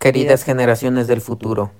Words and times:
Queridas 0.00 0.44
generaciones 0.44 1.08
del 1.08 1.20
futuro, 1.20 1.72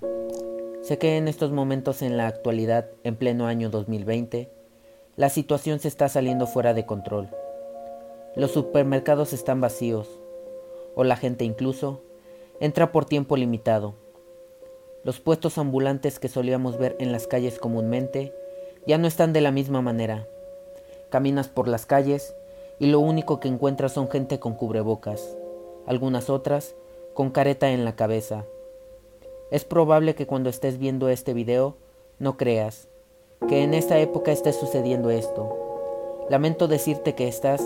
sé 0.82 0.98
que 0.98 1.16
en 1.16 1.26
estos 1.26 1.52
momentos 1.52 2.02
en 2.02 2.18
la 2.18 2.26
actualidad, 2.26 2.90
en 3.02 3.16
pleno 3.16 3.46
año 3.46 3.70
2020, 3.70 4.50
la 5.16 5.30
situación 5.30 5.80
se 5.80 5.88
está 5.88 6.06
saliendo 6.10 6.46
fuera 6.46 6.74
de 6.74 6.84
control. 6.84 7.30
Los 8.36 8.50
supermercados 8.50 9.32
están 9.32 9.62
vacíos, 9.62 10.20
o 10.94 11.02
la 11.02 11.16
gente 11.16 11.46
incluso 11.46 12.02
entra 12.60 12.92
por 12.92 13.06
tiempo 13.06 13.38
limitado. 13.38 13.94
Los 15.02 15.18
puestos 15.18 15.56
ambulantes 15.56 16.18
que 16.18 16.28
solíamos 16.28 16.76
ver 16.76 16.96
en 17.00 17.12
las 17.12 17.26
calles 17.26 17.58
comúnmente 17.58 18.34
ya 18.86 18.98
no 18.98 19.06
están 19.06 19.32
de 19.32 19.40
la 19.40 19.50
misma 19.50 19.80
manera. 19.80 20.28
Caminas 21.08 21.48
por 21.48 21.68
las 21.68 21.86
calles 21.86 22.34
y 22.78 22.88
lo 22.88 23.00
único 23.00 23.40
que 23.40 23.48
encuentras 23.48 23.92
son 23.92 24.10
gente 24.10 24.38
con 24.38 24.56
cubrebocas, 24.56 25.38
algunas 25.86 26.28
otras 26.28 26.74
con 27.20 27.28
careta 27.28 27.68
en 27.68 27.84
la 27.84 27.96
cabeza. 27.96 28.46
Es 29.50 29.66
probable 29.66 30.14
que 30.14 30.26
cuando 30.26 30.48
estés 30.48 30.78
viendo 30.78 31.10
este 31.10 31.34
video 31.34 31.76
no 32.18 32.38
creas 32.38 32.88
que 33.46 33.62
en 33.62 33.74
esta 33.74 33.98
época 33.98 34.32
esté 34.32 34.54
sucediendo 34.54 35.10
esto. 35.10 36.24
Lamento 36.30 36.66
decirte 36.66 37.14
que 37.14 37.28
estás 37.28 37.62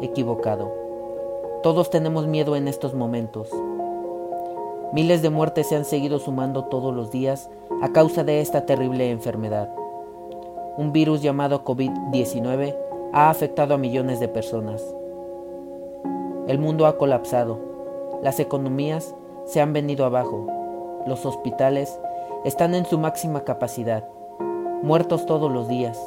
equivocado. 0.00 0.72
Todos 1.62 1.90
tenemos 1.90 2.26
miedo 2.26 2.56
en 2.56 2.68
estos 2.68 2.94
momentos. 2.94 3.50
Miles 4.94 5.20
de 5.20 5.28
muertes 5.28 5.68
se 5.68 5.76
han 5.76 5.84
seguido 5.84 6.18
sumando 6.18 6.64
todos 6.64 6.94
los 6.94 7.10
días 7.10 7.50
a 7.82 7.92
causa 7.92 8.24
de 8.24 8.40
esta 8.40 8.64
terrible 8.64 9.10
enfermedad. 9.10 9.68
Un 10.78 10.94
virus 10.94 11.20
llamado 11.20 11.64
COVID-19 11.66 12.74
ha 13.12 13.28
afectado 13.28 13.74
a 13.74 13.76
millones 13.76 14.20
de 14.20 14.28
personas. 14.28 14.82
El 16.48 16.58
mundo 16.58 16.86
ha 16.86 16.96
colapsado 16.96 17.75
las 18.22 18.40
economías 18.40 19.14
se 19.46 19.60
han 19.60 19.72
venido 19.72 20.04
abajo. 20.04 21.02
Los 21.06 21.24
hospitales 21.26 21.98
están 22.44 22.74
en 22.74 22.86
su 22.86 22.98
máxima 22.98 23.44
capacidad. 23.44 24.04
Muertos 24.82 25.26
todos 25.26 25.52
los 25.52 25.68
días. 25.68 25.98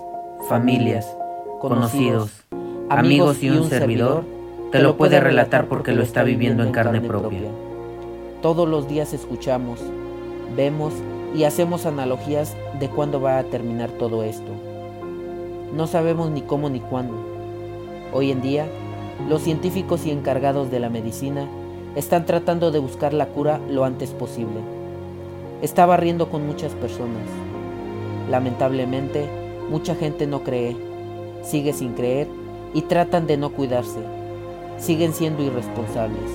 Familias, 0.48 1.18
conocidos, 1.60 2.46
amigos 2.90 3.44
y 3.44 3.50
un 3.50 3.70
servidor 3.70 4.24
te 4.72 4.80
lo 4.80 4.98
puede 4.98 5.20
relatar 5.20 5.68
porque 5.68 5.92
lo 5.92 6.04
está 6.04 6.24
viviendo 6.24 6.64
en 6.64 6.72
carne 6.72 7.02
propia. 7.02 7.50
Todos 8.42 8.68
los 8.68 8.88
días 8.88 9.14
escuchamos, 9.14 9.80
vemos 10.56 10.94
y 11.36 11.44
hacemos 11.44 11.86
analogías 11.86 12.56
de 12.80 12.88
cuándo 12.90 13.20
va 13.20 13.38
a 13.38 13.44
terminar 13.44 13.90
todo 13.92 14.24
esto. 14.24 14.52
No 15.74 15.88
sabemos 15.88 16.30
ni 16.32 16.42
cómo 16.42 16.70
ni 16.70 16.80
cuándo. 16.80 17.16
Hoy 18.14 18.32
en 18.32 18.42
día, 18.42 18.66
los 19.28 19.42
científicos 19.42 20.06
y 20.06 20.12
encargados 20.12 20.72
de 20.72 20.80
la 20.80 20.90
medicina 20.90 21.48
están 21.96 22.26
tratando 22.26 22.72
de 22.72 22.80
buscar 22.80 23.14
la 23.14 23.28
cura 23.28 23.60
lo 23.70 23.84
antes 23.84 24.12
posible. 24.12 24.60
Estaba 25.62 25.98
riendo 25.98 26.30
con 26.30 26.46
muchas 26.46 26.74
personas. 26.74 27.28
Lamentablemente, 28.30 29.28
mucha 29.70 29.96
gente 29.96 30.28
no 30.28 30.44
cree, 30.44 30.78
sigue 31.42 31.74
sin 31.74 31.94
creer 31.94 32.28
y 32.74 32.84
tratan 32.84 33.26
de 33.26 33.38
no 33.38 33.52
cuidarse. 33.52 34.00
Siguen 34.78 35.14
siendo 35.14 35.44
irresponsables. 35.44 36.32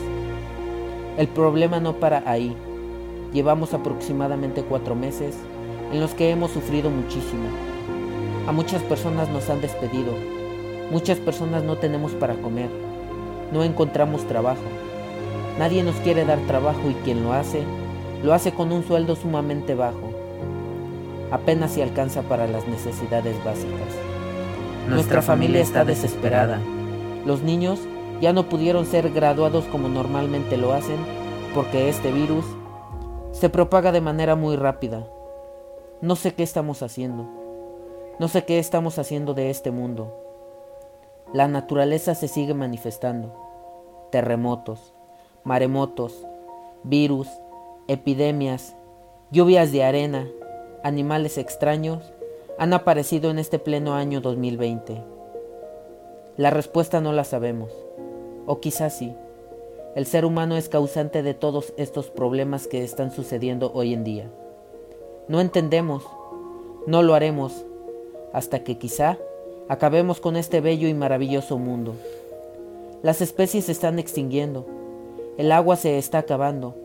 El 1.16 1.28
problema 1.28 1.78
no 1.78 1.94
para 1.94 2.22
ahí. 2.26 2.56
Llevamos 3.32 3.72
aproximadamente 3.74 4.62
cuatro 4.62 4.94
meses 4.94 5.36
en 5.92 6.00
los 6.00 6.14
que 6.14 6.30
hemos 6.30 6.50
sufrido 6.50 6.90
muchísimo. 6.90 7.48
A 8.48 8.52
muchas 8.52 8.82
personas 8.82 9.28
nos 9.30 9.48
han 9.48 9.60
despedido. 9.60 10.12
Muchas 10.90 11.18
personas 11.18 11.62
no 11.62 11.76
tenemos 11.78 12.12
para 12.12 12.34
comer. 12.34 12.68
No 13.52 13.62
encontramos 13.62 14.26
trabajo. 14.26 14.62
Nadie 15.58 15.82
nos 15.82 15.94
quiere 15.96 16.24
dar 16.24 16.38
trabajo 16.40 16.90
y 16.90 16.94
quien 17.04 17.22
lo 17.22 17.32
hace, 17.32 17.62
lo 18.22 18.34
hace 18.34 18.52
con 18.52 18.72
un 18.72 18.84
sueldo 18.84 19.14
sumamente 19.16 19.74
bajo. 19.74 20.10
Apenas 21.30 21.72
si 21.72 21.82
alcanza 21.82 22.22
para 22.22 22.46
las 22.46 22.66
necesidades 22.66 23.36
básicas. 23.44 23.88
Nuestra 24.88 25.22
familia 25.22 25.60
está 25.60 25.84
desesperada. 25.84 26.60
Los 27.24 27.42
niños 27.42 27.80
ya 28.20 28.32
no 28.32 28.48
pudieron 28.48 28.86
ser 28.86 29.10
graduados 29.10 29.64
como 29.66 29.88
normalmente 29.88 30.56
lo 30.56 30.72
hacen 30.72 30.98
porque 31.54 31.88
este 31.88 32.10
virus 32.10 32.44
se 33.32 33.48
propaga 33.48 33.92
de 33.92 34.00
manera 34.00 34.36
muy 34.36 34.56
rápida. 34.56 35.06
No 36.00 36.16
sé 36.16 36.34
qué 36.34 36.42
estamos 36.42 36.82
haciendo. 36.82 37.26
No 38.18 38.28
sé 38.28 38.44
qué 38.44 38.58
estamos 38.58 38.98
haciendo 38.98 39.34
de 39.34 39.50
este 39.50 39.70
mundo. 39.70 40.20
La 41.32 41.48
naturaleza 41.48 42.14
se 42.14 42.28
sigue 42.28 42.54
manifestando. 42.54 43.34
Terremotos, 44.12 44.93
maremotos, 45.44 46.26
virus, 46.82 47.28
epidemias, 47.86 48.74
lluvias 49.30 49.72
de 49.72 49.84
arena, 49.84 50.26
animales 50.82 51.36
extraños 51.36 52.02
han 52.58 52.72
aparecido 52.72 53.30
en 53.30 53.38
este 53.38 53.58
pleno 53.58 53.94
año 53.94 54.20
2020. 54.20 55.02
La 56.36 56.50
respuesta 56.50 57.00
no 57.00 57.12
la 57.12 57.24
sabemos, 57.24 57.70
o 58.46 58.60
quizás 58.60 58.96
sí. 58.96 59.14
El 59.94 60.06
ser 60.06 60.24
humano 60.24 60.56
es 60.56 60.68
causante 60.68 61.22
de 61.22 61.34
todos 61.34 61.72
estos 61.76 62.10
problemas 62.10 62.66
que 62.66 62.82
están 62.82 63.12
sucediendo 63.12 63.70
hoy 63.74 63.92
en 63.92 64.02
día. 64.02 64.30
No 65.28 65.40
entendemos, 65.40 66.04
no 66.86 67.02
lo 67.02 67.14
haremos, 67.14 67.64
hasta 68.32 68.64
que 68.64 68.78
quizá 68.78 69.18
acabemos 69.68 70.20
con 70.20 70.36
este 70.36 70.60
bello 70.60 70.88
y 70.88 70.94
maravilloso 70.94 71.58
mundo. 71.58 71.94
Las 73.02 73.20
especies 73.20 73.66
se 73.66 73.72
están 73.72 73.98
extinguiendo, 73.98 74.66
el 75.36 75.50
agua 75.50 75.74
se 75.74 75.98
está 75.98 76.18
acabando. 76.18 76.76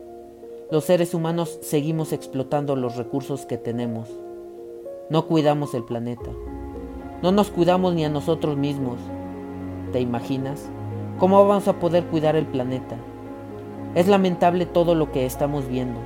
Los 0.72 0.84
seres 0.84 1.14
humanos 1.14 1.60
seguimos 1.62 2.12
explotando 2.12 2.74
los 2.74 2.96
recursos 2.96 3.46
que 3.46 3.56
tenemos. 3.56 4.08
No 5.08 5.28
cuidamos 5.28 5.72
el 5.74 5.84
planeta. 5.84 6.30
No 7.22 7.30
nos 7.30 7.50
cuidamos 7.50 7.94
ni 7.94 8.04
a 8.04 8.08
nosotros 8.08 8.56
mismos. 8.56 8.98
¿Te 9.92 10.00
imaginas? 10.00 10.68
¿Cómo 11.20 11.46
vamos 11.46 11.68
a 11.68 11.78
poder 11.78 12.06
cuidar 12.06 12.34
el 12.34 12.44
planeta? 12.44 12.96
Es 13.94 14.08
lamentable 14.08 14.66
todo 14.66 14.96
lo 14.96 15.12
que 15.12 15.26
estamos 15.26 15.68
viendo. 15.68 16.00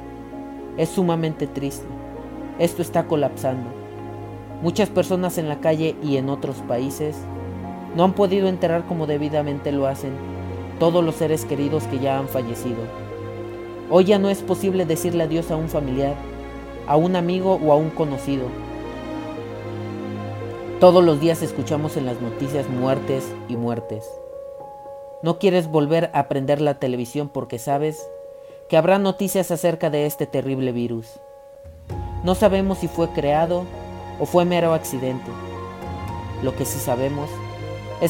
Es 0.77 0.91
sumamente 0.91 1.47
triste. 1.47 1.87
Esto 2.59 2.83
está 2.83 3.06
colapsando. 3.06 3.71
Muchas 4.60 4.91
personas 4.91 5.38
en 5.38 5.49
la 5.49 5.60
calle 5.60 5.97
y 6.03 6.19
en 6.19 6.28
otros 6.28 6.56
países 6.69 7.16
no 7.97 8.04
han 8.04 8.12
podido 8.12 8.49
enterar 8.49 8.84
como 8.84 9.06
debidamente 9.06 9.72
lo 9.72 9.87
hacen 9.87 10.12
todos 10.78 11.04
los 11.04 11.14
seres 11.14 11.44
queridos 11.44 11.84
que 11.84 11.98
ya 11.98 12.18
han 12.18 12.28
fallecido. 12.28 12.78
Hoy 13.90 14.04
ya 14.04 14.18
no 14.18 14.30
es 14.30 14.42
posible 14.42 14.86
decirle 14.86 15.24
adiós 15.24 15.50
a 15.50 15.56
un 15.56 15.68
familiar, 15.68 16.14
a 16.86 16.96
un 16.96 17.16
amigo 17.16 17.60
o 17.62 17.72
a 17.72 17.76
un 17.76 17.90
conocido. 17.90 18.46
Todos 20.80 21.04
los 21.04 21.20
días 21.20 21.42
escuchamos 21.42 21.96
en 21.96 22.06
las 22.06 22.20
noticias 22.20 22.68
muertes 22.68 23.24
y 23.48 23.56
muertes. 23.56 24.04
No 25.22 25.38
quieres 25.38 25.68
volver 25.68 26.10
a 26.12 26.28
prender 26.28 26.60
la 26.60 26.78
televisión 26.78 27.28
porque 27.28 27.58
sabes 27.58 28.06
que 28.68 28.76
habrá 28.76 28.98
noticias 28.98 29.50
acerca 29.50 29.91
de 29.91 30.06
este 30.06 30.26
terrible 30.26 30.72
virus. 30.72 31.06
No 32.24 32.34
sabemos 32.34 32.78
si 32.78 32.88
fue 32.88 33.08
creado 33.10 33.64
o 34.18 34.26
fue 34.26 34.44
mero 34.44 34.74
accidente. 34.74 35.30
Lo 36.42 36.54
que 36.56 36.64
sí 36.64 36.78
sabemos 36.78 37.30
es 37.30 37.44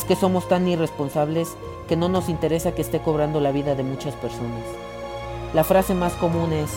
que 0.04 0.16
somos 0.16 0.48
tan 0.48 0.66
irresponsables 0.66 1.56
que 1.88 1.96
no 1.96 2.08
nos 2.08 2.28
interesa 2.28 2.74
que 2.74 2.82
esté 2.82 3.00
cobrando 3.00 3.40
la 3.40 3.52
vida 3.52 3.74
de 3.74 3.82
muchas 3.82 4.14
personas. 4.14 4.64
La 5.52 5.64
frase 5.64 5.94
más 5.94 6.14
común 6.14 6.52
es, 6.52 6.70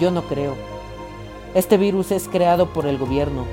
yo 0.00 0.10
no 0.10 0.22
creo. 0.22 0.56
Este 1.54 1.76
virus 1.76 2.10
es 2.10 2.28
creado 2.28 2.66
por 2.72 2.86
el 2.86 2.98
gobierno 2.98 3.44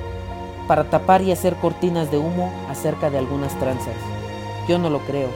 para 0.68 0.90
tapar 0.90 1.22
y 1.22 1.32
hacer 1.32 1.56
cortinas 1.56 2.12
de 2.12 2.18
humo 2.18 2.52
acerca 2.70 3.10
de 3.10 3.18
algunas 3.18 3.58
tranzas. 3.60 3.96
Yo 4.68 4.78
no 4.80 4.90
lo 4.90 5.00
creo. 5.00 5.30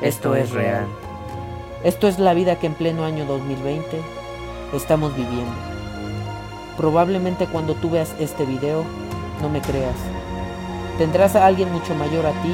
Esto 0.00 0.34
es 0.34 0.52
real. 0.52 0.86
Esto 1.84 2.08
es 2.08 2.18
la 2.18 2.34
vida 2.34 2.58
que 2.58 2.66
en 2.66 2.74
pleno 2.74 3.04
año 3.04 3.24
2020 3.26 4.00
estamos 4.74 5.14
viviendo. 5.14 5.52
Probablemente 6.76 7.46
cuando 7.46 7.74
tú 7.74 7.90
veas 7.90 8.14
este 8.18 8.44
video 8.44 8.84
no 9.42 9.48
me 9.48 9.60
creas. 9.60 10.17
Tendrás 10.98 11.36
a 11.36 11.46
alguien 11.46 11.70
mucho 11.72 11.94
mayor 11.94 12.26
a 12.26 12.32
ti 12.42 12.52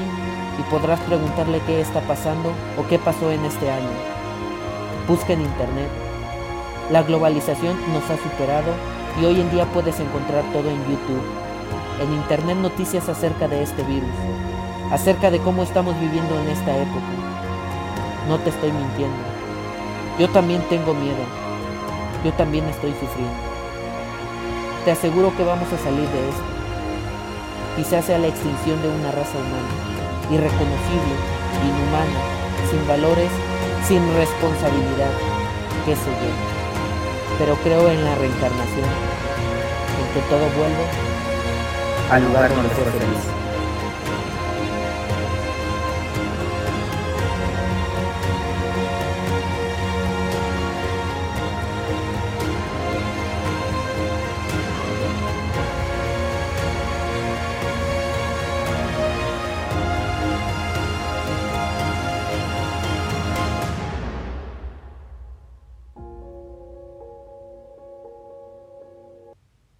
y 0.58 0.62
podrás 0.70 1.00
preguntarle 1.00 1.62
qué 1.66 1.80
está 1.80 2.02
pasando 2.02 2.52
o 2.78 2.86
qué 2.86 2.98
pasó 2.98 3.30
en 3.32 3.42
este 3.46 3.70
año. 3.70 3.88
Busca 5.08 5.32
en 5.32 5.40
internet. 5.40 5.88
La 6.90 7.02
globalización 7.02 7.74
nos 7.94 8.04
ha 8.10 8.22
superado 8.22 8.70
y 9.18 9.24
hoy 9.24 9.40
en 9.40 9.50
día 9.50 9.64
puedes 9.72 9.98
encontrar 9.98 10.44
todo 10.52 10.68
en 10.68 10.76
YouTube. 10.84 11.24
En 12.02 12.12
internet 12.12 12.58
noticias 12.58 13.08
acerca 13.08 13.48
de 13.48 13.62
este 13.62 13.82
virus, 13.82 14.10
acerca 14.92 15.30
de 15.30 15.38
cómo 15.38 15.62
estamos 15.62 15.98
viviendo 15.98 16.38
en 16.38 16.48
esta 16.48 16.76
época. 16.76 17.00
No 18.28 18.38
te 18.40 18.50
estoy 18.50 18.72
mintiendo. 18.72 19.16
Yo 20.18 20.28
también 20.28 20.60
tengo 20.68 20.92
miedo. 20.92 21.24
Yo 22.22 22.32
también 22.34 22.66
estoy 22.66 22.92
sufriendo. 22.92 23.38
Te 24.84 24.90
aseguro 24.90 25.34
que 25.34 25.44
vamos 25.44 25.72
a 25.72 25.78
salir 25.78 26.06
de 26.10 26.28
esto. 26.28 26.53
Quizás 27.76 28.04
sea 28.04 28.18
la 28.18 28.28
extinción 28.28 28.80
de 28.82 28.88
una 28.88 29.10
raza 29.10 29.36
humana 29.36 29.84
irreconocible, 30.30 31.14
inhumano, 31.62 32.20
sin 32.70 32.86
valores, 32.86 33.30
sin 33.86 34.00
responsabilidad. 34.16 35.10
qué 35.84 35.94
sé 35.94 36.10
yo, 36.22 36.32
pero 37.38 37.56
creo 37.56 37.90
en 37.90 38.02
la 38.04 38.14
reencarnación, 38.14 38.88
en 40.00 40.06
que 40.14 40.20
todo 40.30 40.46
vuelve 40.56 40.86
al 42.10 42.24
lugar 42.24 42.54
donde 42.54 42.70
fue 42.70 42.84
feliz. 42.84 43.43